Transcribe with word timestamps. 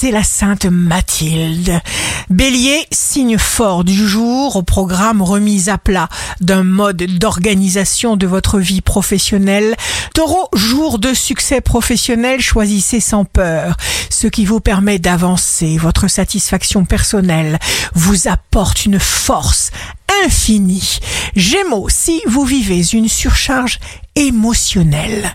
c'est 0.00 0.12
la 0.12 0.22
Sainte 0.22 0.66
Mathilde. 0.66 1.80
Bélier, 2.30 2.86
signe 2.92 3.36
fort 3.36 3.82
du 3.82 4.06
jour 4.06 4.54
au 4.54 4.62
programme 4.62 5.22
remise 5.22 5.68
à 5.68 5.76
plat 5.76 6.08
d'un 6.40 6.62
mode 6.62 7.02
d'organisation 7.18 8.16
de 8.16 8.28
votre 8.28 8.60
vie 8.60 8.80
professionnelle. 8.80 9.74
Taureau, 10.14 10.48
jour 10.54 11.00
de 11.00 11.12
succès 11.14 11.60
professionnel, 11.60 12.40
choisissez 12.40 13.00
sans 13.00 13.24
peur. 13.24 13.76
Ce 14.08 14.28
qui 14.28 14.44
vous 14.44 14.60
permet 14.60 15.00
d'avancer, 15.00 15.78
votre 15.78 16.06
satisfaction 16.06 16.84
personnelle 16.84 17.58
vous 17.94 18.28
apporte 18.28 18.84
une 18.84 19.00
force 19.00 19.72
infinie. 20.24 21.00
Gémeaux, 21.34 21.88
si 21.88 22.20
vous 22.28 22.44
vivez 22.44 22.88
une 22.92 23.08
surcharge 23.08 23.80
émotionnelle, 24.14 25.34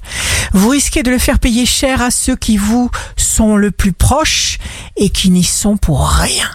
vous 0.54 0.70
risquez 0.70 1.04
de 1.04 1.12
le 1.12 1.18
faire 1.18 1.40
payer 1.40 1.66
cher 1.66 2.02
à 2.02 2.12
ceux 2.12 2.36
qui 2.36 2.58
vous 2.58 2.90
sont 3.18 3.58
le 3.58 3.72
plus 3.72 3.94
proches 3.94 4.60
et 4.96 5.10
qui 5.10 5.30
n'y 5.30 5.44
sont 5.44 5.78
pour 5.78 6.08
rien. 6.08 6.50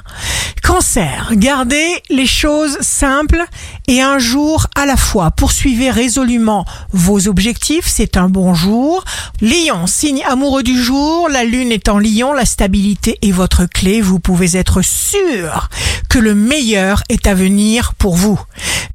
Cancer, 0.62 1.30
gardez 1.32 1.88
les 2.10 2.26
choses 2.26 2.78
simples 2.80 3.42
et 3.86 4.02
un 4.02 4.18
jour 4.18 4.66
à 4.76 4.86
la 4.86 4.96
fois. 4.96 5.30
Poursuivez 5.30 5.90
résolument 5.90 6.66
vos 6.92 7.26
objectifs, 7.26 7.86
c'est 7.86 8.16
un 8.16 8.28
bon 8.28 8.54
jour. 8.54 9.04
Lion, 9.40 9.86
signe 9.86 10.22
amoureux 10.26 10.62
du 10.62 10.80
jour, 10.80 11.28
la 11.28 11.44
lune 11.44 11.72
est 11.72 11.88
en 11.88 11.98
lion, 11.98 12.32
la 12.32 12.44
stabilité 12.44 13.18
est 13.22 13.32
votre 13.32 13.64
clé, 13.66 14.00
vous 14.00 14.20
pouvez 14.20 14.56
être 14.56 14.82
sûr 14.82 15.70
que 16.08 16.18
le 16.18 16.34
meilleur 16.34 17.02
est 17.08 17.26
à 17.26 17.34
venir 17.34 17.94
pour 17.94 18.16
vous. 18.16 18.38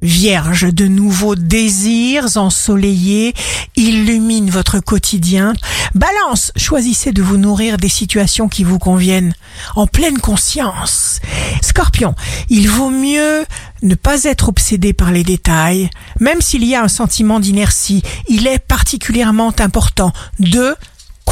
Vierge, 0.04 0.70
de 0.70 0.86
nouveaux 0.86 1.34
désirs 1.34 2.36
ensoleillés 2.36 3.32
illuminent 3.74 4.50
votre 4.50 4.78
quotidien. 4.78 5.54
Balance, 5.94 6.52
choisissez 6.56 7.12
de 7.12 7.22
vous 7.22 7.38
nourrir 7.38 7.78
des 7.78 7.88
situations 7.88 8.50
qui 8.50 8.64
vous 8.64 8.78
conviennent 8.78 9.32
en 9.76 9.86
pleine 9.86 10.18
conscience. 10.18 11.20
Scorpion, 11.62 12.14
il 12.50 12.68
vaut 12.68 12.90
mieux 12.90 13.46
ne 13.80 13.94
pas 13.94 14.24
être 14.24 14.50
obsédé 14.50 14.92
par 14.92 15.10
les 15.10 15.24
détails, 15.24 15.88
même 16.20 16.42
s'il 16.42 16.64
y 16.64 16.74
a 16.74 16.82
un 16.82 16.88
sentiment 16.88 17.40
d'inertie, 17.40 18.02
il 18.28 18.46
est 18.46 18.58
particulièrement 18.58 19.54
important 19.58 20.12
de 20.38 20.76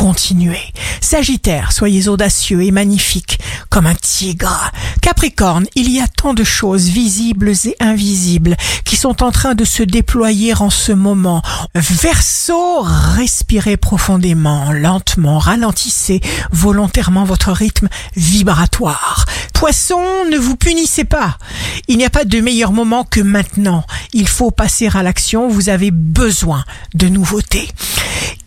continuer. 0.02 0.58
Sagittaire, 1.00 1.70
soyez 1.70 2.08
audacieux 2.08 2.64
et 2.64 2.72
magnifique 2.72 3.38
comme 3.70 3.86
un 3.86 3.94
tigre. 3.94 4.72
Capricorne, 5.00 5.66
il 5.76 5.88
y 5.92 6.00
a 6.00 6.08
tant 6.08 6.34
de 6.34 6.42
choses 6.42 6.88
visibles 6.88 7.52
et 7.66 7.76
invisibles 7.78 8.56
qui 8.84 8.96
sont 8.96 9.22
en 9.22 9.30
train 9.30 9.54
de 9.54 9.64
se 9.64 9.84
déployer 9.84 10.54
en 10.54 10.70
ce 10.70 10.90
moment. 10.90 11.40
Verseau, 11.76 12.80
respirez 12.82 13.76
profondément, 13.76 14.72
lentement, 14.72 15.38
ralentissez 15.38 16.20
volontairement 16.50 17.22
votre 17.22 17.52
rythme 17.52 17.88
vibratoire. 18.16 19.24
Poisson, 19.54 20.02
ne 20.32 20.36
vous 20.36 20.56
punissez 20.56 21.04
pas. 21.04 21.38
Il 21.86 21.96
n'y 21.96 22.04
a 22.04 22.10
pas 22.10 22.24
de 22.24 22.40
meilleur 22.40 22.72
moment 22.72 23.04
que 23.04 23.20
maintenant. 23.20 23.84
Il 24.12 24.26
faut 24.26 24.50
passer 24.50 24.88
à 24.92 25.04
l'action, 25.04 25.46
vous 25.46 25.68
avez 25.68 25.92
besoin 25.92 26.64
de 26.94 27.06
nouveautés. 27.06 27.68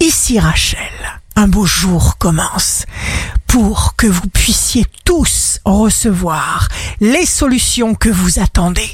Ici 0.01 0.37
Rachel 0.37 0.94
un 1.36 1.47
beau 1.47 1.66
jour 1.66 2.17
commence 2.17 2.86
pour 3.47 3.95
que 3.95 4.08
vous 4.08 4.28
puissiez 4.30 4.86
tous 5.03 5.59
recevoir 5.66 6.69
les 7.02 7.25
solutions 7.25 7.94
que 7.94 8.09
vous 8.09 8.39
attendez. 8.39 8.89